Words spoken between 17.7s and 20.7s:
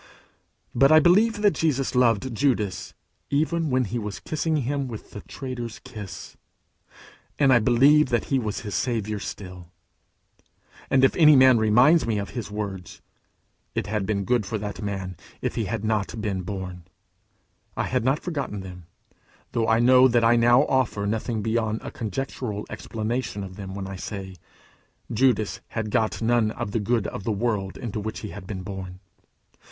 I had not forgotten them, though I know that I now